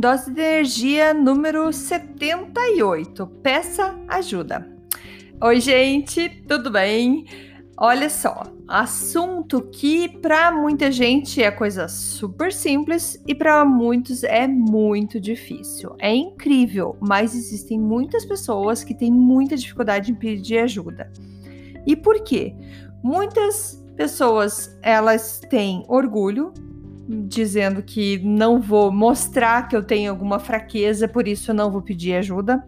Dose 0.00 0.30
de 0.30 0.40
energia 0.40 1.12
número 1.12 1.70
78. 1.70 3.26
Peça 3.42 3.94
ajuda. 4.08 4.66
Oi, 5.44 5.60
gente, 5.60 6.42
tudo 6.48 6.70
bem? 6.70 7.26
Olha 7.76 8.08
só, 8.08 8.44
assunto 8.66 9.60
que 9.60 10.08
para 10.08 10.50
muita 10.52 10.90
gente 10.90 11.42
é 11.42 11.50
coisa 11.50 11.86
super 11.86 12.50
simples 12.50 13.22
e 13.26 13.34
para 13.34 13.62
muitos 13.62 14.24
é 14.24 14.48
muito 14.48 15.20
difícil. 15.20 15.94
É 15.98 16.14
incrível, 16.14 16.96
mas 16.98 17.34
existem 17.34 17.78
muitas 17.78 18.24
pessoas 18.24 18.82
que 18.82 18.94
têm 18.94 19.12
muita 19.12 19.54
dificuldade 19.54 20.12
em 20.12 20.14
pedir 20.14 20.60
ajuda. 20.60 21.12
E 21.86 21.94
por 21.94 22.24
quê? 22.24 22.54
Muitas 23.04 23.84
pessoas 23.98 24.74
elas 24.80 25.40
têm 25.50 25.84
orgulho 25.88 26.54
dizendo 27.10 27.82
que 27.82 28.18
não 28.18 28.60
vou 28.60 28.92
mostrar 28.92 29.66
que 29.66 29.76
eu 29.76 29.82
tenho 29.82 30.10
alguma 30.10 30.38
fraqueza, 30.38 31.08
por 31.08 31.26
isso 31.26 31.50
eu 31.50 31.54
não 31.54 31.70
vou 31.70 31.82
pedir 31.82 32.14
ajuda. 32.14 32.64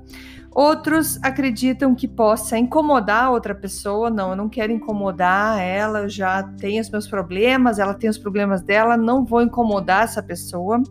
Outros 0.55 1.19
acreditam 1.23 1.95
que 1.95 2.07
possa 2.07 2.59
incomodar 2.59 3.31
outra 3.31 3.55
pessoa. 3.55 4.11
Não, 4.11 4.31
eu 4.31 4.37
não 4.37 4.49
quero 4.49 4.73
incomodar 4.73 5.61
ela, 5.61 6.01
eu 6.01 6.09
já 6.09 6.43
tenho 6.43 6.83
os 6.83 6.91
meus 6.91 7.07
problemas, 7.07 7.79
ela 7.79 7.95
tem 7.95 8.11
os 8.11 8.19
problemas 8.19 8.63
dela, 8.63 8.97
não 8.97 9.25
vou 9.25 9.41
incomodar 9.41 10.05
essa 10.05 10.23
pessoa. 10.23 10.83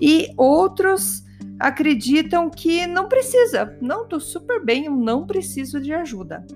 E 0.00 0.32
outros 0.36 1.24
acreditam 1.58 2.48
que 2.48 2.86
não 2.86 3.06
precisa. 3.06 3.76
Não, 3.82 4.06
tô 4.06 4.18
super 4.18 4.64
bem, 4.64 4.86
eu 4.86 4.96
não 4.96 5.26
preciso 5.26 5.78
de 5.80 5.92
ajuda. 5.92 6.46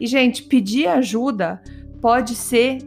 E, 0.00 0.06
gente, 0.06 0.42
pedir 0.42 0.88
ajuda 0.88 1.62
pode 2.00 2.34
ser 2.34 2.78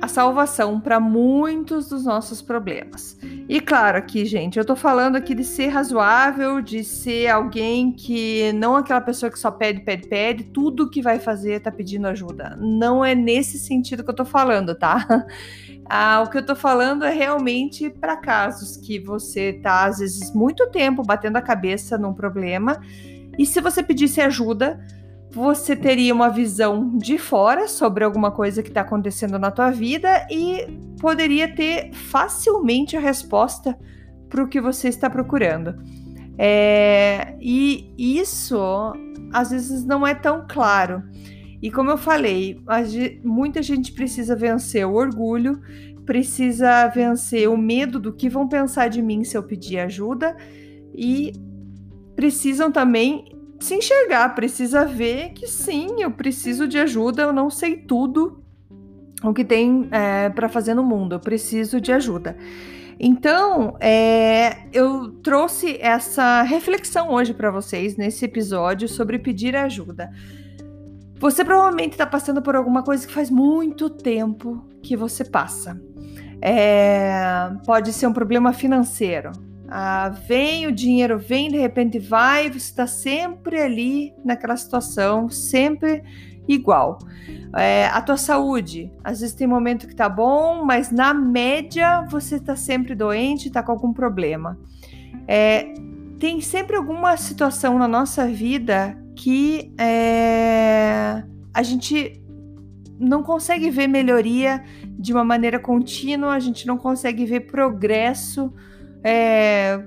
a 0.00 0.08
salvação 0.08 0.80
para 0.80 1.00
muitos 1.00 1.88
dos 1.88 2.04
nossos 2.04 2.40
problemas. 2.40 3.18
E 3.48 3.60
claro, 3.60 3.98
aqui, 3.98 4.24
gente, 4.24 4.58
eu 4.58 4.64
tô 4.64 4.76
falando 4.76 5.16
aqui 5.16 5.34
de 5.34 5.44
ser 5.44 5.68
razoável, 5.68 6.60
de 6.60 6.84
ser 6.84 7.28
alguém 7.28 7.92
que 7.92 8.52
não 8.52 8.76
aquela 8.76 9.00
pessoa 9.00 9.30
que 9.30 9.38
só 9.38 9.50
pede, 9.50 9.80
pede, 9.80 10.08
pede, 10.08 10.44
tudo 10.44 10.88
que 10.88 11.02
vai 11.02 11.18
fazer 11.18 11.60
tá 11.60 11.70
pedindo 11.70 12.06
ajuda. 12.06 12.56
Não 12.60 13.04
é 13.04 13.14
nesse 13.14 13.58
sentido 13.58 14.04
que 14.04 14.10
eu 14.10 14.16
tô 14.16 14.24
falando, 14.24 14.74
tá? 14.74 15.06
Ah, 15.90 16.22
o 16.22 16.28
que 16.28 16.36
eu 16.36 16.44
tô 16.44 16.54
falando 16.54 17.02
é 17.02 17.10
realmente 17.10 17.88
para 17.88 18.14
casos 18.14 18.76
que 18.76 18.98
você 18.98 19.54
tá 19.54 19.86
às 19.86 20.00
vezes 20.00 20.34
muito 20.34 20.66
tempo 20.70 21.02
batendo 21.02 21.38
a 21.38 21.40
cabeça 21.40 21.96
num 21.96 22.12
problema 22.12 22.78
e 23.38 23.46
se 23.46 23.60
você 23.60 23.84
pedisse 23.84 24.20
ajuda, 24.20 24.84
você 25.30 25.76
teria 25.76 26.14
uma 26.14 26.30
visão 26.30 26.96
de 26.96 27.18
fora 27.18 27.68
sobre 27.68 28.04
alguma 28.04 28.30
coisa 28.30 28.62
que 28.62 28.68
está 28.68 28.80
acontecendo 28.80 29.38
na 29.38 29.50
tua 29.50 29.70
vida 29.70 30.26
e 30.30 30.66
poderia 31.00 31.54
ter 31.54 31.92
facilmente 31.92 32.96
a 32.96 33.00
resposta 33.00 33.78
para 34.28 34.42
o 34.42 34.48
que 34.48 34.60
você 34.60 34.88
está 34.88 35.08
procurando. 35.08 35.74
É, 36.38 37.36
e 37.40 37.92
isso 37.98 38.58
às 39.32 39.50
vezes 39.50 39.84
não 39.84 40.06
é 40.06 40.14
tão 40.14 40.46
claro. 40.48 41.02
E 41.60 41.70
como 41.70 41.90
eu 41.90 41.98
falei, 41.98 42.60
muita 43.24 43.62
gente 43.62 43.92
precisa 43.92 44.36
vencer 44.36 44.86
o 44.86 44.94
orgulho, 44.94 45.60
precisa 46.06 46.86
vencer 46.88 47.48
o 47.48 47.56
medo 47.56 47.98
do 47.98 48.12
que 48.12 48.28
vão 48.28 48.48
pensar 48.48 48.88
de 48.88 49.02
mim 49.02 49.24
se 49.24 49.36
eu 49.36 49.42
pedir 49.42 49.78
ajuda 49.80 50.36
e 50.94 51.32
precisam 52.14 52.70
também 52.72 53.37
se 53.60 53.74
enxergar, 53.74 54.34
precisa 54.34 54.84
ver 54.84 55.30
que 55.30 55.46
sim, 55.46 56.02
eu 56.02 56.10
preciso 56.10 56.68
de 56.68 56.78
ajuda, 56.78 57.22
eu 57.22 57.32
não 57.32 57.50
sei 57.50 57.76
tudo 57.76 58.42
o 59.22 59.34
que 59.34 59.44
tem 59.44 59.88
é, 59.90 60.28
para 60.30 60.48
fazer 60.48 60.74
no 60.74 60.84
mundo, 60.84 61.14
eu 61.14 61.20
preciso 61.20 61.80
de 61.80 61.92
ajuda. 61.92 62.36
Então, 63.00 63.76
é, 63.80 64.66
eu 64.72 65.10
trouxe 65.22 65.78
essa 65.80 66.42
reflexão 66.42 67.10
hoje 67.10 67.32
para 67.32 67.50
vocês 67.50 67.96
nesse 67.96 68.24
episódio 68.24 68.88
sobre 68.88 69.18
pedir 69.18 69.54
ajuda. 69.54 70.10
Você 71.20 71.44
provavelmente 71.44 71.92
está 71.92 72.06
passando 72.06 72.42
por 72.42 72.56
alguma 72.56 72.82
coisa 72.82 73.06
que 73.06 73.12
faz 73.12 73.30
muito 73.30 73.90
tempo 73.90 74.64
que 74.82 74.96
você 74.96 75.24
passa. 75.24 75.80
É, 76.40 77.50
pode 77.66 77.92
ser 77.92 78.06
um 78.06 78.12
problema 78.12 78.52
financeiro, 78.52 79.32
ah, 79.68 80.08
vem 80.08 80.66
o 80.66 80.72
dinheiro, 80.72 81.18
vem, 81.18 81.50
de 81.50 81.58
repente 81.58 81.98
vai, 81.98 82.48
você 82.48 82.56
está 82.56 82.86
sempre 82.86 83.60
ali 83.60 84.14
naquela 84.24 84.56
situação, 84.56 85.28
sempre 85.28 86.02
igual. 86.48 86.98
É, 87.54 87.86
a 87.86 88.00
tua 88.00 88.16
saúde, 88.16 88.90
às 89.04 89.20
vezes 89.20 89.34
tem 89.34 89.46
momento 89.46 89.86
que 89.86 89.94
tá 89.94 90.08
bom, 90.08 90.64
mas 90.64 90.90
na 90.90 91.12
média 91.12 92.02
você 92.08 92.36
está 92.36 92.56
sempre 92.56 92.94
doente, 92.94 93.48
está 93.48 93.62
com 93.62 93.72
algum 93.72 93.92
problema. 93.92 94.58
É, 95.26 95.74
tem 96.18 96.40
sempre 96.40 96.76
alguma 96.76 97.16
situação 97.16 97.78
na 97.78 97.86
nossa 97.86 98.26
vida 98.26 98.98
que 99.14 99.72
é, 99.78 101.22
a 101.52 101.62
gente 101.62 102.22
não 102.98 103.22
consegue 103.22 103.70
ver 103.70 103.86
melhoria 103.86 104.64
de 104.98 105.12
uma 105.12 105.24
maneira 105.24 105.58
contínua, 105.58 106.32
a 106.32 106.40
gente 106.40 106.66
não 106.66 106.78
consegue 106.78 107.24
ver 107.26 107.40
progresso 107.40 108.52
é, 109.02 109.82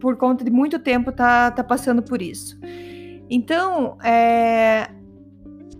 por 0.00 0.16
conta 0.16 0.44
de 0.44 0.50
muito 0.50 0.78
tempo 0.78 1.12
tá, 1.12 1.50
tá 1.50 1.64
passando 1.64 2.02
por 2.02 2.20
isso. 2.22 2.58
Então, 3.28 3.98
é, 4.02 4.88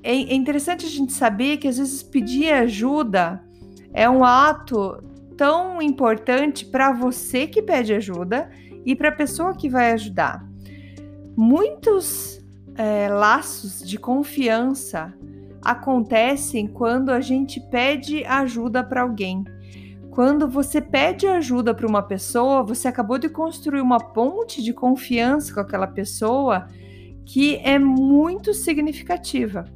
é, 0.03 0.13
é 0.13 0.35
interessante 0.35 0.87
a 0.87 0.89
gente 0.89 1.13
saber 1.13 1.59
que 1.59 1.69
às 1.69 1.79
vezes 1.79 2.03
pedir 2.03 2.53
ajuda 2.53 3.43
é 3.93 4.09
um 4.09 4.25
ato 4.25 5.03
tão 5.37 5.81
importante 5.81 6.65
para 6.65 6.93
você 6.93 7.47
que 7.47 7.63
pede 7.63 7.93
ajuda 7.93 8.51
e 8.85 8.95
para 8.95 9.09
a 9.09 9.13
pessoa 9.13 9.55
que 9.55 9.69
vai 9.69 9.93
ajudar. 9.93 10.47
Muitos 11.37 12.41
é, 12.77 13.09
laços 13.09 13.81
de 13.81 13.99
confiança 13.99 15.15
acontecem 15.63 16.67
quando 16.67 17.11
a 17.11 17.21
gente 17.21 17.61
pede 17.61 18.25
ajuda 18.25 18.85
para 18.85 19.03
alguém. 19.03 19.45
Quando 20.17 20.49
você 20.49 20.81
pede 20.81 21.27
ajuda 21.27 21.75
para 21.75 21.87
uma 21.87 22.03
pessoa, 22.03 22.63
você 22.63 22.89
acabou 22.89 23.19
de 23.19 23.29
construir 23.29 23.83
uma 23.83 24.01
ponte 24.01 24.63
de 24.63 24.73
confiança 24.73 25.53
com 25.53 25.61
aquela 25.61 25.87
pessoa 25.87 26.69
que 27.27 27.57
é 27.57 27.79
muito 27.79 28.55
significativa. 28.55 29.67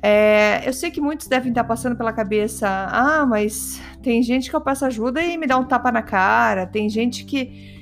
É, 0.00 0.62
eu 0.64 0.72
sei 0.72 0.92
que 0.92 1.00
muitos 1.00 1.26
devem 1.26 1.48
estar 1.48 1.64
passando 1.64 1.96
pela 1.96 2.12
cabeça: 2.12 2.68
ah, 2.68 3.26
mas 3.26 3.82
tem 4.00 4.22
gente 4.22 4.48
que 4.48 4.54
eu 4.54 4.60
peço 4.60 4.84
ajuda 4.84 5.20
e 5.20 5.36
me 5.36 5.48
dá 5.48 5.58
um 5.58 5.64
tapa 5.64 5.90
na 5.90 6.00
cara, 6.00 6.64
tem 6.64 6.88
gente 6.88 7.24
que 7.24 7.79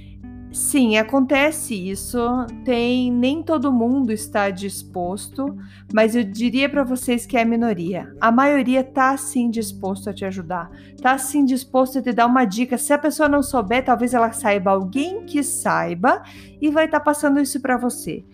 Sim, 0.51 0.97
acontece 0.97 1.75
isso. 1.75 2.19
Tem 2.65 3.13
nem 3.13 3.43
todo 3.43 3.73
mundo 3.73 4.13
está 4.13 4.51
disposto, 4.51 5.57
mas 5.93 6.17
eu 6.17 6.25
diria 6.25 6.69
para 6.69 6.83
vocês 6.83 7.27
que 7.27 7.37
é 7.37 7.43
a 7.43 7.45
minoria. 7.45 8.15
A 8.21 8.33
maioria 8.33 8.83
tá 8.83 9.17
sim 9.17 9.51
disposto 9.51 10.09
a 10.09 10.13
te 10.13 10.25
ajudar. 10.25 10.71
Tá 11.03 11.19
sim 11.19 11.45
disposto 11.45 11.99
a 11.99 12.03
te 12.03 12.13
dar 12.13 12.27
uma 12.27 12.45
dica. 12.45 12.79
Se 12.79 12.93
a 12.93 12.99
pessoa 12.99 13.29
não 13.29 13.43
souber, 13.43 13.85
talvez 13.85 14.15
ela 14.15 14.33
saiba 14.33 14.71
alguém 14.71 15.25
que 15.25 15.43
saiba 15.43 16.23
e 16.61 16.71
vai 16.71 16.87
estar 16.87 17.01
tá 17.01 17.05
passando 17.05 17.41
isso 17.41 17.61
para 17.61 17.77
você. 17.77 18.25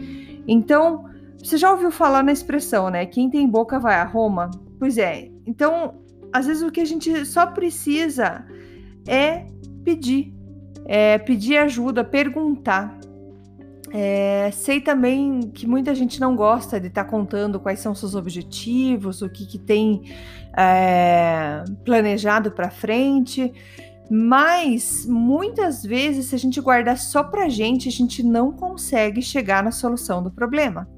Então, 0.47 1.05
você 1.39 1.57
já 1.57 1.71
ouviu 1.71 1.91
falar 1.91 2.23
na 2.23 2.33
expressão, 2.33 2.91
né? 2.91 3.07
Quem 3.07 3.29
tem 3.29 3.49
boca 3.49 3.79
vai 3.79 3.97
a 3.97 4.05
Roma? 4.05 4.51
Pois 4.79 4.99
é. 4.99 5.31
Então, 5.47 6.01
às 6.33 6.47
vezes 6.47 6.63
o 6.63 6.71
que 6.71 6.81
a 6.81 6.85
gente 6.85 7.25
só 7.27 7.47
precisa 7.47 8.47
é 9.07 9.47
pedir 9.85 10.34
é, 10.87 11.19
pedir 11.19 11.57
ajuda, 11.57 12.05
perguntar. 12.05 12.99
É, 13.93 14.51
sei 14.53 14.81
também 14.81 15.53
que 15.55 15.69
muita 15.69 15.95
gente 15.95 16.21
não 16.21 16.35
gosta 16.35 16.81
de 16.81 16.89
estar 16.89 17.05
tá 17.05 17.11
contando 17.11 17.61
quais 17.61 17.79
são 17.79 17.95
seus 17.95 18.15
objetivos, 18.17 19.23
o 19.23 19.29
que, 19.29 19.47
que 19.47 19.59
tem 19.59 20.03
é, 20.57 21.63
planejado 21.85 22.51
para 22.51 22.71
frente, 22.71 23.53
mas 24.11 25.07
muitas 25.07 25.83
vezes, 25.83 26.27
se 26.27 26.35
a 26.35 26.39
gente 26.39 26.61
guardar 26.61 26.99
só 26.99 27.23
para 27.23 27.49
gente, 27.49 27.89
a 27.89 27.93
gente 27.93 28.23
não 28.23 28.53
consegue 28.53 29.23
chegar 29.23 29.63
na 29.63 29.71
solução 29.71 30.23
do 30.23 30.31
problema. 30.31 30.89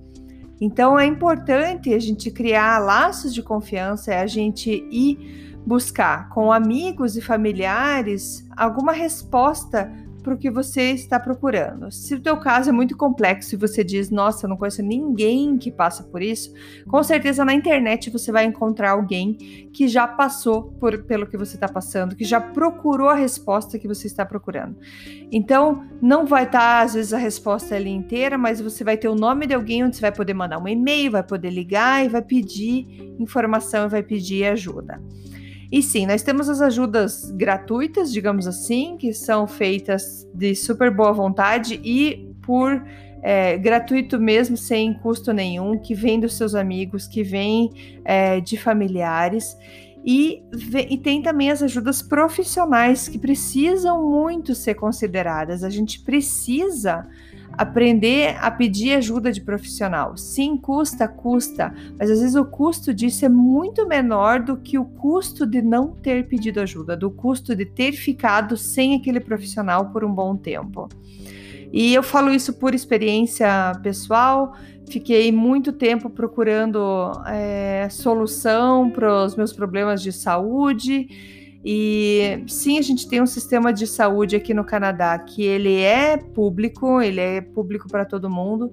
Então 0.61 0.99
é 0.99 1.05
importante 1.05 1.93
a 1.93 1.99
gente 1.99 2.31
criar 2.31 2.79
laços 2.79 3.33
de 3.35 3.43
confiança, 3.43 4.13
é 4.13 4.21
a 4.21 4.27
gente 4.27 4.71
ir 4.91 5.56
buscar 5.67 6.29
com 6.29 6.53
amigos 6.53 7.17
e 7.17 7.21
familiares 7.21 8.47
alguma 8.57 8.93
resposta 8.93 9.93
para 10.27 10.35
o 10.35 10.37
que 10.37 10.51
você 10.51 10.91
está 10.91 11.21
procurando. 11.21 11.89
Se 11.93 12.13
o 12.17 12.21
teu 12.21 12.37
caso 12.37 12.71
é 12.71 12.73
muito 12.73 12.97
complexo 12.97 13.55
e 13.55 13.59
você 13.59 13.85
diz, 13.85 14.11
nossa, 14.11 14.49
não 14.49 14.57
conheço 14.57 14.83
ninguém 14.83 15.57
que 15.57 15.71
passa 15.71 16.03
por 16.03 16.21
isso, 16.21 16.53
com 16.89 17.01
certeza 17.01 17.45
na 17.45 17.55
internet 17.55 18.11
você 18.11 18.33
vai 18.33 18.45
encontrar 18.45 18.91
alguém 18.91 19.35
que 19.73 19.87
já 19.87 20.09
passou 20.09 20.65
por, 20.81 21.05
pelo 21.05 21.29
que 21.29 21.37
você 21.37 21.55
está 21.55 21.69
passando, 21.69 22.17
que 22.17 22.25
já 22.25 22.41
procurou 22.41 23.09
a 23.09 23.15
resposta 23.15 23.79
que 23.79 23.87
você 23.87 24.09
está 24.09 24.27
procurando. 24.27 24.77
Então, 25.31 25.85
não 26.03 26.27
vai 26.27 26.43
estar, 26.43 26.59
tá, 26.59 26.81
às 26.81 26.95
vezes, 26.95 27.13
a 27.13 27.19
resposta 27.19 27.77
ali 27.77 27.91
inteira, 27.91 28.37
mas 28.37 28.61
você 28.61 28.83
vai 28.83 28.97
ter 28.97 29.09
o 29.09 29.15
nome 29.15 29.47
de 29.47 29.55
alguém 29.55 29.85
onde 29.85 29.95
você 29.95 30.03
vai 30.03 30.13
poder 30.13 30.35
mandar 30.35 30.59
um 30.59 30.67
e-mail, 30.67 31.13
vai 31.13 31.23
poder 31.23 31.51
ligar 31.51 32.05
e 32.05 32.09
vai 32.09 32.23
pedir 32.23 33.15
informação 33.21 33.87
e 33.87 33.91
vai 33.91 34.03
pedir 34.03 34.45
ajuda. 34.47 35.01
E 35.71 35.83
sim, 35.83 36.07
nós 36.07 36.23
temos 36.23 36.49
as 36.49 36.61
ajudas 36.61 37.31
gratuitas, 37.33 38.13
digamos 38.13 38.47
assim, 38.47 38.97
que 38.97 39.13
são 39.13 39.47
feitas 39.47 40.29
de 40.33 40.55
super 40.55 40.91
boa 40.91 41.13
vontade 41.13 41.81
e 41.83 42.33
por 42.43 42.83
é, 43.23 43.59
gratuito 43.59 44.21
mesmo, 44.21 44.57
sem 44.57 44.95
custo 44.95 45.33
nenhum, 45.33 45.77
que 45.77 45.95
vem 45.95 46.21
dos 46.21 46.35
seus 46.35 46.55
amigos, 46.55 47.09
que 47.09 47.25
vem 47.25 48.01
é, 48.05 48.41
de 48.41 48.57
familiares. 48.57 49.57
E, 50.07 50.41
e, 50.89 50.97
tem 50.97 51.21
também 51.21 51.51
as 51.51 51.61
ajudas 51.65 52.01
profissionais 52.01 53.09
que 53.09 53.19
precisam 53.19 54.09
muito 54.09 54.55
ser 54.55 54.75
consideradas. 54.75 55.65
A 55.65 55.69
gente 55.69 56.01
precisa 56.01 57.09
aprender 57.53 58.37
a 58.41 58.49
pedir 58.49 58.93
ajuda 58.93 59.33
de 59.33 59.41
profissional. 59.41 60.17
Sim, 60.17 60.57
custa, 60.57 61.09
custa, 61.09 61.75
mas 61.99 62.09
às 62.09 62.21
vezes 62.21 62.37
o 62.37 62.45
custo 62.45 62.95
disso 62.95 63.25
é 63.25 63.29
muito 63.29 63.85
menor 63.89 64.41
do 64.41 64.57
que 64.57 64.79
o 64.79 64.85
custo 64.85 65.45
de 65.45 65.61
não 65.61 65.89
ter 65.89 66.29
pedido 66.29 66.61
ajuda, 66.61 66.97
do 66.97 67.11
custo 67.11 67.57
de 67.57 67.65
ter 67.65 67.91
ficado 67.91 68.57
sem 68.57 68.95
aquele 68.95 69.19
profissional 69.19 69.91
por 69.91 70.05
um 70.05 70.15
bom 70.15 70.37
tempo. 70.37 70.89
E 71.73 71.93
eu 71.93 72.03
falo 72.03 72.33
isso 72.33 72.53
por 72.53 72.75
experiência 72.75 73.49
pessoal. 73.83 74.55
Fiquei 74.89 75.33
muito 75.33 75.73
tempo 75.73 76.09
procurando 76.09 77.13
é, 77.27 77.89
solução 77.91 78.91
para 78.91 79.25
os 79.25 79.35
meus 79.35 79.53
problemas 79.53 80.01
de 80.01 80.13
saúde. 80.13 81.09
E 81.65 82.45
sim, 82.47 82.79
a 82.79 82.83
gente 82.83 83.09
tem 83.09 83.21
um 83.21 83.27
sistema 83.27 83.73
de 83.73 83.87
saúde 83.87 84.37
aqui 84.37 84.55
no 84.55 84.65
Canadá 84.65 85.19
que 85.19 85.43
ele 85.43 85.81
é 85.81 86.17
público, 86.17 87.03
ele 87.03 87.21
é 87.21 87.41
público 87.41 87.89
para 87.89 88.05
todo 88.05 88.31
mundo, 88.31 88.73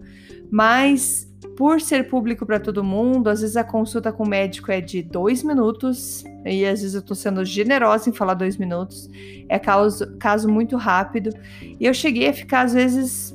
mas 0.51 1.27
por 1.57 1.81
ser 1.81 2.07
público 2.07 2.45
para 2.45 2.59
todo 2.59 2.83
mundo, 2.83 3.29
às 3.29 3.41
vezes 3.41 3.57
a 3.57 3.63
consulta 3.63 4.11
com 4.11 4.23
o 4.23 4.29
médico 4.29 4.71
é 4.71 4.79
de 4.79 5.01
dois 5.01 5.43
minutos, 5.43 6.23
e 6.45 6.65
às 6.65 6.81
vezes 6.81 6.93
eu 6.93 6.99
estou 6.99 7.15
sendo 7.15 7.43
generosa 7.43 8.09
em 8.09 8.13
falar 8.13 8.33
dois 8.33 8.57
minutos, 8.57 9.09
é 9.49 9.59
caso, 9.59 10.15
caso 10.17 10.47
muito 10.47 10.77
rápido, 10.77 11.31
e 11.79 11.85
eu 11.85 11.93
cheguei 11.93 12.29
a 12.29 12.33
ficar, 12.33 12.61
às 12.61 12.73
vezes, 12.73 13.32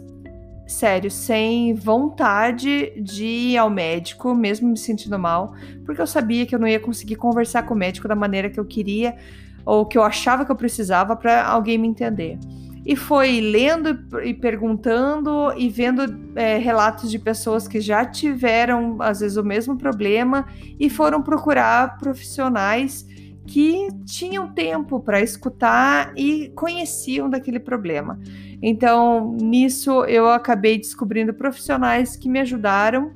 sério, 0.68 1.10
sem 1.10 1.74
vontade 1.74 2.92
de 3.00 3.24
ir 3.24 3.56
ao 3.56 3.70
médico, 3.70 4.34
mesmo 4.34 4.68
me 4.68 4.76
sentindo 4.76 5.18
mal, 5.18 5.54
porque 5.84 6.00
eu 6.00 6.06
sabia 6.06 6.44
que 6.44 6.54
eu 6.54 6.58
não 6.58 6.68
ia 6.68 6.78
conseguir 6.78 7.16
conversar 7.16 7.62
com 7.64 7.74
o 7.74 7.76
médico 7.76 8.06
da 8.06 8.14
maneira 8.14 8.50
que 8.50 8.60
eu 8.60 8.64
queria, 8.64 9.16
ou 9.64 9.86
que 9.86 9.96
eu 9.96 10.02
achava 10.02 10.44
que 10.44 10.52
eu 10.52 10.56
precisava 10.56 11.16
para 11.16 11.44
alguém 11.46 11.78
me 11.78 11.88
entender. 11.88 12.38
E 12.84 12.94
foi 12.96 13.40
lendo 13.40 13.98
e 14.22 14.32
perguntando 14.32 15.52
e 15.56 15.68
vendo 15.68 16.02
é, 16.36 16.56
relatos 16.58 17.10
de 17.10 17.18
pessoas 17.18 17.66
que 17.66 17.80
já 17.80 18.04
tiveram, 18.04 18.96
às 19.00 19.20
vezes, 19.20 19.36
o 19.36 19.44
mesmo 19.44 19.76
problema 19.76 20.46
e 20.78 20.88
foram 20.88 21.22
procurar 21.22 21.98
profissionais 21.98 23.06
que 23.46 23.88
tinham 24.04 24.48
tempo 24.52 25.00
para 25.00 25.20
escutar 25.20 26.12
e 26.16 26.50
conheciam 26.54 27.28
daquele 27.28 27.58
problema. 27.58 28.18
Então, 28.62 29.36
nisso, 29.40 30.04
eu 30.04 30.28
acabei 30.28 30.78
descobrindo 30.78 31.32
profissionais 31.32 32.16
que 32.16 32.28
me 32.28 32.40
ajudaram 32.40 33.12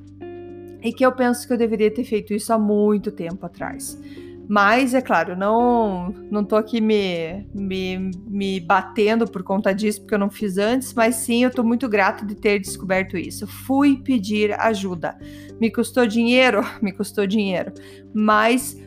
e 0.81 0.91
que 0.93 1.05
eu 1.05 1.11
penso 1.11 1.45
que 1.45 1.53
eu 1.53 1.57
deveria 1.57 1.91
ter 1.91 2.03
feito 2.03 2.33
isso 2.33 2.51
há 2.53 2.59
muito 2.59 3.11
tempo 3.11 3.45
atrás. 3.45 3.99
Mas, 4.47 4.93
é 4.93 5.01
claro, 5.01 5.37
não 5.37 6.13
não 6.29 6.43
tô 6.43 6.55
aqui 6.55 6.81
me, 6.81 7.47
me, 7.53 8.11
me 8.27 8.59
batendo 8.59 9.25
por 9.25 9.41
conta 9.41 9.73
disso, 9.73 10.01
porque 10.01 10.13
eu 10.13 10.19
não 10.19 10.29
fiz 10.29 10.57
antes, 10.57 10.93
mas 10.93 11.15
sim, 11.15 11.43
eu 11.43 11.51
tô 11.51 11.63
muito 11.63 11.87
grato 11.87 12.25
de 12.25 12.35
ter 12.35 12.59
descoberto 12.59 13.17
isso. 13.17 13.47
Fui 13.47 13.97
pedir 13.97 14.53
ajuda. 14.59 15.17
Me 15.59 15.71
custou 15.71 16.05
dinheiro? 16.05 16.61
Me 16.81 16.91
custou 16.91 17.25
dinheiro. 17.25 17.71
Mas 18.13 18.77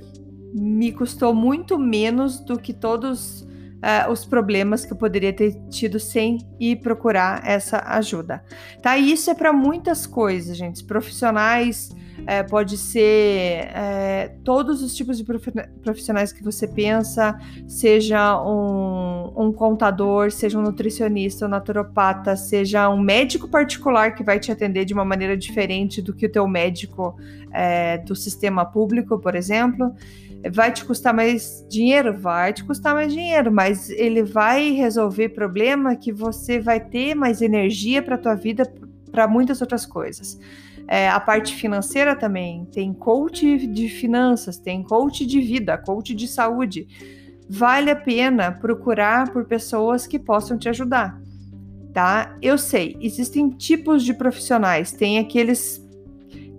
me 0.54 0.92
custou 0.92 1.34
muito 1.34 1.78
menos 1.78 2.40
do 2.40 2.58
que 2.58 2.72
todos 2.72 3.46
uh, 3.86 4.10
os 4.10 4.24
problemas 4.24 4.84
que 4.84 4.92
eu 4.92 4.96
poderia 4.96 5.32
ter 5.32 5.54
tido 5.70 6.00
sem 6.00 6.38
ir 6.58 6.76
procurar 6.76 7.42
essa 7.46 7.78
ajuda. 7.86 8.42
Tá? 8.82 8.98
E 8.98 9.12
isso 9.12 9.30
é 9.30 9.34
para 9.34 9.52
muitas 9.52 10.06
coisas, 10.06 10.56
gente. 10.56 10.82
Profissionais 10.84 11.94
é, 12.26 12.42
pode 12.42 12.76
ser 12.76 13.68
é, 13.72 14.34
todos 14.42 14.82
os 14.82 14.94
tipos 14.96 15.18
de 15.18 15.24
profissionais 15.24 16.32
que 16.32 16.42
você 16.42 16.66
pensa, 16.66 17.38
seja 17.68 18.42
um, 18.42 19.32
um, 19.36 19.52
contador, 19.52 20.32
seja 20.32 20.58
um 20.58 20.62
nutricionista, 20.62 21.46
um 21.46 21.48
naturopata, 21.48 22.36
seja 22.36 22.88
um 22.88 22.98
médico 22.98 23.48
particular 23.48 24.14
que 24.14 24.24
vai 24.24 24.40
te 24.40 24.50
atender 24.50 24.84
de 24.84 24.94
uma 24.94 25.04
maneira 25.04 25.36
diferente 25.36 26.02
do 26.02 26.12
que 26.12 26.26
o 26.26 26.32
teu 26.32 26.48
médico 26.48 27.16
é, 27.52 27.98
do 27.98 28.16
sistema 28.16 28.64
público, 28.64 29.18
por 29.18 29.34
exemplo. 29.34 29.94
Vai 30.52 30.72
te 30.72 30.84
custar 30.84 31.14
mais 31.14 31.66
dinheiro? 31.68 32.16
Vai 32.16 32.52
te 32.52 32.64
custar 32.64 32.94
mais 32.94 33.12
dinheiro, 33.12 33.50
mas 33.50 33.90
ele 33.90 34.22
vai 34.22 34.70
resolver 34.70 35.30
problema 35.30 35.96
que 35.96 36.12
você 36.12 36.60
vai 36.60 36.80
ter 36.80 37.14
mais 37.14 37.42
energia 37.42 38.02
para 38.02 38.14
a 38.14 38.18
tua 38.18 38.34
vida 38.34 38.70
para 39.10 39.26
muitas 39.26 39.60
outras 39.60 39.86
coisas. 39.86 40.38
É, 40.88 41.08
a 41.08 41.18
parte 41.18 41.54
financeira 41.54 42.14
também, 42.14 42.64
tem 42.66 42.92
coach 42.92 43.66
de 43.66 43.88
finanças, 43.88 44.56
tem 44.58 44.82
coach 44.82 45.26
de 45.26 45.40
vida, 45.40 45.76
coach 45.76 46.14
de 46.14 46.28
saúde. 46.28 46.86
Vale 47.48 47.90
a 47.90 47.96
pena 47.96 48.52
procurar 48.52 49.32
por 49.32 49.44
pessoas 49.46 50.06
que 50.06 50.18
possam 50.18 50.58
te 50.58 50.68
ajudar, 50.68 51.20
tá? 51.92 52.36
Eu 52.42 52.58
sei, 52.58 52.96
existem 53.00 53.50
tipos 53.50 54.04
de 54.04 54.14
profissionais, 54.14 54.92
tem 54.92 55.18
aqueles 55.18 55.85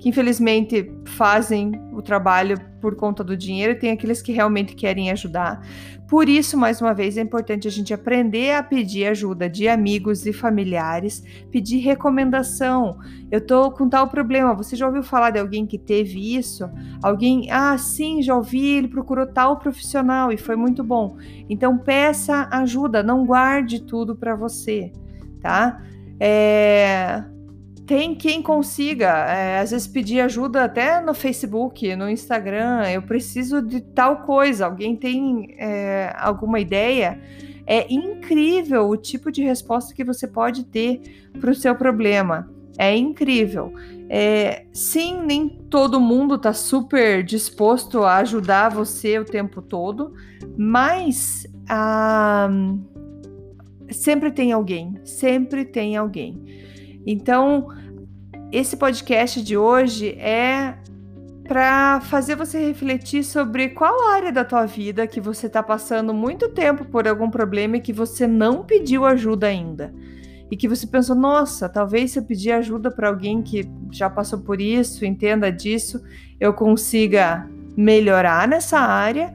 que 0.08 0.10
infelizmente 0.10 0.90
fazem 1.06 1.72
o 1.92 2.02
trabalho 2.02 2.58
por 2.80 2.96
conta 2.96 3.24
do 3.24 3.36
dinheiro, 3.36 3.74
e 3.74 3.76
tem 3.76 3.92
aqueles 3.92 4.22
que 4.22 4.32
realmente 4.32 4.74
querem 4.76 5.12
ajudar. 5.12 5.62
Por 6.08 6.30
isso, 6.30 6.58
mais 6.58 6.80
uma 6.80 6.94
vez, 6.94 7.18
é 7.18 7.22
importante 7.22 7.68
a 7.68 7.72
gente 7.72 7.94
aprender 7.94 8.54
a 8.54 8.64
pedir 8.64 9.08
ajuda 9.08 9.50
de 9.50 9.68
amigos 9.68 10.26
e 10.26 10.32
familiares, 10.32 11.22
pedir 11.52 11.80
recomendação. 11.80 12.98
Eu 13.30 13.46
tô 13.46 13.72
com 13.72 13.90
tal 13.90 14.08
problema, 14.08 14.54
você 14.54 14.76
já 14.76 14.88
ouviu 14.88 15.04
falar 15.04 15.32
de 15.32 15.40
alguém 15.40 15.66
que 15.66 15.78
teve 15.78 16.38
isso? 16.38 16.70
Alguém, 17.04 17.52
ah, 17.52 17.78
sim, 17.78 18.22
já 18.22 18.36
ouvi, 18.36 18.78
ele 18.78 18.88
procurou 18.88 19.28
tal 19.28 19.58
profissional 19.58 20.32
e 20.32 20.38
foi 20.38 20.56
muito 20.56 20.84
bom. 20.84 21.18
Então, 21.50 21.78
peça 21.78 22.48
ajuda, 22.52 23.04
não 23.04 23.26
guarde 23.26 23.82
tudo 23.82 24.16
para 24.16 24.36
você, 24.36 24.94
tá? 25.42 25.82
É, 26.20 27.24
tem 27.88 28.14
quem 28.14 28.42
consiga, 28.42 29.08
é, 29.08 29.60
às 29.60 29.72
vezes 29.72 29.88
pedir 29.88 30.20
ajuda 30.20 30.66
até 30.66 31.00
no 31.00 31.14
Facebook, 31.14 31.96
no 31.96 32.10
Instagram. 32.10 32.84
Eu 32.92 33.02
preciso 33.02 33.62
de 33.62 33.80
tal 33.80 34.24
coisa. 34.24 34.66
Alguém 34.66 34.94
tem 34.94 35.56
é, 35.58 36.14
alguma 36.18 36.60
ideia? 36.60 37.18
É 37.66 37.92
incrível 37.92 38.90
o 38.90 38.98
tipo 38.98 39.32
de 39.32 39.42
resposta 39.42 39.96
que 39.96 40.04
você 40.04 40.28
pode 40.28 40.66
ter 40.66 41.02
para 41.40 41.50
o 41.50 41.56
seu 41.56 41.74
problema. 41.76 42.50
É 42.78 42.96
incrível. 42.96 43.74
É, 44.10 44.66
sim, 44.74 45.22
nem 45.26 45.48
todo 45.48 46.00
mundo 46.00 46.36
está 46.36 46.52
super 46.52 47.24
disposto 47.24 48.04
a 48.04 48.18
ajudar 48.18 48.70
você 48.70 49.18
o 49.18 49.26
tempo 49.26 49.62
todo, 49.62 50.14
mas 50.58 51.48
ah, 51.70 52.50
sempre 53.90 54.30
tem 54.32 54.52
alguém, 54.52 55.00
sempre 55.04 55.64
tem 55.66 55.96
alguém. 55.96 56.67
Então, 57.10 57.70
esse 58.52 58.76
podcast 58.76 59.42
de 59.42 59.56
hoje 59.56 60.10
é 60.20 60.76
para 61.48 62.02
fazer 62.02 62.36
você 62.36 62.60
refletir 62.60 63.24
sobre 63.24 63.70
qual 63.70 64.10
área 64.10 64.34
da 64.34 64.44
tua 64.44 64.66
vida 64.66 65.08
que 65.08 65.22
você 65.22 65.48
está 65.48 65.64
passando 65.64 66.14
muito 66.14 66.50
tempo 66.50 66.84
por 66.84 67.08
algum 67.08 67.30
problema 67.30 67.78
e 67.78 67.82
que 67.82 67.94
você 67.94 68.28
não 68.28 68.66
pediu 68.66 69.06
ajuda 69.06 69.48
ainda. 69.48 69.94
E 70.52 70.58
que 70.58 70.68
você 70.68 70.86
pensou, 70.86 71.16
nossa, 71.16 71.70
talvez 71.70 72.12
se 72.12 72.20
eu 72.20 72.24
pedir 72.24 72.52
ajuda 72.52 72.92
para 72.92 73.08
alguém 73.08 73.42
que 73.42 73.66
já 73.90 74.10
passou 74.10 74.40
por 74.40 74.60
isso, 74.60 75.06
entenda 75.06 75.50
disso, 75.50 76.04
eu 76.38 76.54
consiga 76.54 77.50
melhorar 77.78 78.50
nessa 78.50 78.80
área. 78.80 79.34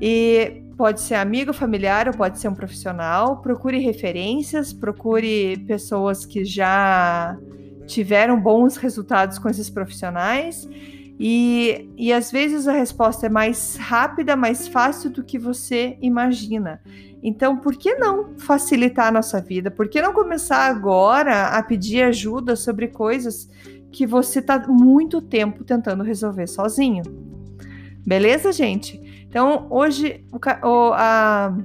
E 0.00 0.62
pode 0.80 1.02
ser 1.02 1.16
amigo, 1.16 1.52
familiar 1.52 2.08
ou 2.08 2.14
pode 2.14 2.38
ser 2.38 2.48
um 2.48 2.54
profissional. 2.54 3.42
Procure 3.42 3.78
referências, 3.78 4.72
procure 4.72 5.58
pessoas 5.66 6.24
que 6.24 6.42
já 6.42 7.36
tiveram 7.86 8.40
bons 8.40 8.78
resultados 8.78 9.38
com 9.38 9.50
esses 9.50 9.68
profissionais. 9.68 10.66
E, 11.18 11.86
e 11.98 12.10
às 12.14 12.32
vezes 12.32 12.66
a 12.66 12.72
resposta 12.72 13.26
é 13.26 13.28
mais 13.28 13.76
rápida, 13.76 14.34
mais 14.34 14.68
fácil 14.68 15.10
do 15.10 15.22
que 15.22 15.38
você 15.38 15.98
imagina. 16.00 16.80
Então, 17.22 17.58
por 17.58 17.76
que 17.76 17.96
não 17.96 18.38
facilitar 18.38 19.08
a 19.08 19.12
nossa 19.12 19.38
vida? 19.38 19.70
Por 19.70 19.86
que 19.86 20.00
não 20.00 20.14
começar 20.14 20.64
agora 20.66 21.48
a 21.48 21.62
pedir 21.62 22.04
ajuda 22.04 22.56
sobre 22.56 22.88
coisas 22.88 23.50
que 23.92 24.06
você 24.06 24.38
está 24.38 24.66
muito 24.66 25.20
tempo 25.20 25.62
tentando 25.62 26.02
resolver 26.02 26.46
sozinho? 26.46 27.02
Beleza, 27.98 28.50
gente? 28.50 29.09
Então, 29.30 29.68
hoje 29.70 30.24
o, 30.32 30.92
a, 30.92 31.56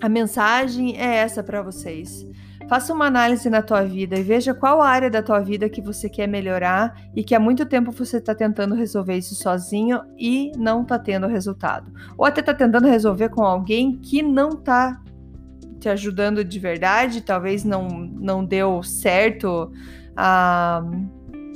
a 0.00 0.08
mensagem 0.08 0.96
é 0.96 1.16
essa 1.16 1.42
para 1.42 1.60
vocês. 1.60 2.24
Faça 2.68 2.94
uma 2.94 3.06
análise 3.06 3.50
na 3.50 3.60
tua 3.60 3.82
vida 3.82 4.16
e 4.16 4.22
veja 4.22 4.54
qual 4.54 4.80
área 4.80 5.10
da 5.10 5.20
tua 5.20 5.40
vida 5.40 5.68
que 5.68 5.82
você 5.82 6.08
quer 6.08 6.28
melhorar 6.28 6.94
e 7.14 7.24
que 7.24 7.34
há 7.34 7.40
muito 7.40 7.66
tempo 7.66 7.90
você 7.90 8.18
está 8.18 8.32
tentando 8.32 8.76
resolver 8.76 9.16
isso 9.16 9.34
sozinho 9.34 10.02
e 10.16 10.52
não 10.56 10.82
está 10.82 10.96
tendo 10.96 11.26
resultado. 11.26 11.92
Ou 12.16 12.24
até 12.24 12.40
está 12.40 12.54
tentando 12.54 12.86
resolver 12.86 13.28
com 13.28 13.42
alguém 13.42 13.98
que 13.98 14.22
não 14.22 14.50
está 14.50 15.02
te 15.80 15.88
ajudando 15.88 16.44
de 16.44 16.58
verdade, 16.60 17.22
talvez 17.22 17.64
não, 17.64 17.88
não 17.88 18.44
deu 18.44 18.84
certo 18.84 19.70
a, 20.16 20.80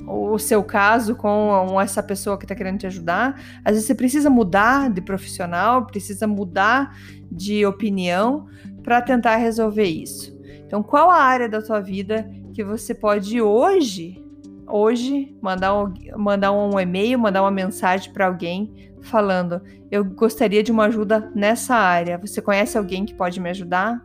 o 0.09 0.39
seu 0.39 0.63
caso 0.63 1.15
com 1.15 1.81
essa 1.81 2.03
pessoa 2.03 2.39
que 2.39 2.45
está 2.45 2.55
querendo 2.55 2.79
te 2.79 2.87
ajudar. 2.87 3.41
Às 3.65 3.75
vezes 3.75 3.87
você 3.87 3.95
precisa 3.95 4.31
mudar 4.31 4.91
de 4.91 5.01
profissional, 5.01 5.87
precisa 5.87 6.27
mudar 6.27 6.97
de 7.31 7.65
opinião 7.67 8.47
para 8.83 9.03
tentar 9.03 9.37
resolver 9.37 9.85
isso. 9.85 10.37
Então, 10.67 10.83
qual 10.83 11.11
a 11.11 11.17
área 11.17 11.49
da 11.49 11.61
sua 11.61 11.81
vida 11.81 12.31
que 12.53 12.65
você 12.65 12.95
pode 12.95 13.41
hoje, 13.41 14.23
hoje, 14.67 15.37
mandar 15.41 15.75
um, 15.75 15.93
mandar 16.17 16.53
um 16.53 16.79
e-mail, 16.79 17.19
mandar 17.19 17.43
uma 17.43 17.51
mensagem 17.51 18.13
para 18.13 18.27
alguém 18.27 18.73
falando: 19.01 19.63
eu 19.91 20.05
gostaria 20.05 20.63
de 20.63 20.73
uma 20.73 20.87
ajuda 20.87 21.31
nessa 21.35 21.75
área. 21.75 22.19
Você 22.19 22.43
conhece 22.43 22.77
alguém 22.77 23.05
que 23.05 23.15
pode 23.15 23.41
me 23.41 23.51
ajudar? 23.51 24.05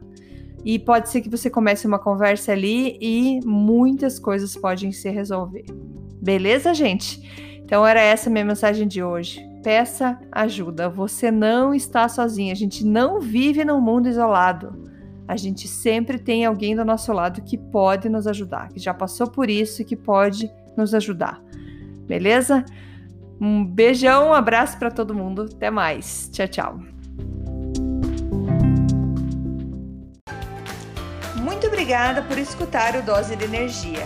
E 0.65 0.79
pode 0.79 1.10
ser 1.10 1.19
que 1.19 1.29
você 1.29 1.50
comece 1.50 1.86
uma 1.86 2.00
conversa 2.00 2.53
ali 2.53 2.98
e 3.01 3.41
muitas 3.45 4.17
coisas 4.17 4.55
podem 4.55 4.93
se 4.93 5.10
resolver. 5.10 5.65
Beleza, 6.23 6.73
gente? 6.73 7.21
Então 7.63 7.85
era 7.85 8.01
essa 8.01 8.29
minha 8.29 8.45
mensagem 8.45 8.87
de 8.87 9.03
hoje. 9.03 9.45
Peça 9.61 10.19
ajuda. 10.31 10.89
Você 10.89 11.29
não 11.29 11.73
está 11.73 12.07
sozinho. 12.07 12.51
A 12.51 12.55
gente 12.55 12.85
não 12.85 13.19
vive 13.19 13.63
num 13.63 13.81
mundo 13.81 14.07
isolado 14.07 14.83
a 15.27 15.37
gente 15.37 15.67
sempre 15.67 16.19
tem 16.19 16.45
alguém 16.45 16.75
do 16.75 16.83
nosso 16.83 17.11
lado 17.13 17.41
que 17.41 17.57
pode 17.57 18.09
nos 18.09 18.27
ajudar, 18.27 18.69
que 18.69 18.79
já 18.79 18.93
passou 18.93 19.27
por 19.29 19.49
isso 19.49 19.81
e 19.81 19.85
que 19.85 19.95
pode 19.95 20.51
nos 20.75 20.93
ajudar. 20.93 21.41
Beleza? 22.05 22.65
Um 23.39 23.65
beijão, 23.65 24.29
um 24.29 24.33
abraço 24.33 24.77
para 24.77 24.91
todo 24.91 25.15
mundo. 25.15 25.49
Até 25.55 25.71
mais. 25.71 26.29
Tchau, 26.31 26.47
tchau. 26.47 26.79
Muito 31.41 31.67
obrigada 31.67 32.21
por 32.21 32.37
escutar 32.37 32.95
o 32.95 33.01
Dose 33.01 33.35
de 33.35 33.45
Energia. 33.45 34.05